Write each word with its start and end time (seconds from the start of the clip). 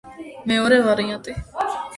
მეორე 0.51 0.79
ვარიანტი. 0.87 1.39